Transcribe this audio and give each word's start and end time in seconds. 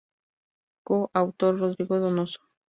Co-autor: 0.87 1.57
Rodrigo 1.59 1.99
Donoso. 1.99 2.39